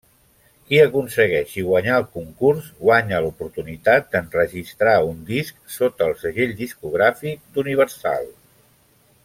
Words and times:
Qui 0.69 0.77
aconsegueixi 0.83 1.65
guanyar 1.67 1.97
el 2.03 2.07
concurs, 2.15 2.69
guanya 2.79 3.19
l’oportunitat 3.25 4.09
d’enregistrar 4.15 4.97
un 5.11 5.23
disc 5.31 5.63
sota 5.77 6.09
el 6.11 6.19
segell 6.25 6.57
discogràfic 6.65 7.45
d’Universal. 7.59 8.31